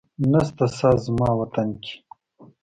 [0.31, 1.95] نسته ساه زما وطن کي